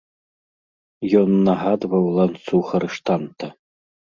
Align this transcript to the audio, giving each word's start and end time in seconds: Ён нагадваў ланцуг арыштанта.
Ён 1.19 1.29
нагадваў 1.49 2.09
ланцуг 2.17 2.65
арыштанта. 2.81 3.45